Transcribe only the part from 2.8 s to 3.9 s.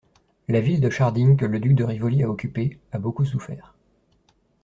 a beaucoup souffert.